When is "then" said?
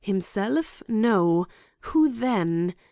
2.09-2.73